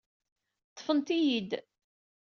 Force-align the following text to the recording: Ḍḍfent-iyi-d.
Ḍḍfent-iyi-d. 0.71 1.51